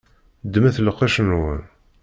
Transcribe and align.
Ddmet 0.45 0.77
lqec-nwen. 0.85 1.61